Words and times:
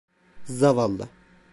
Zavallı. 0.49 1.09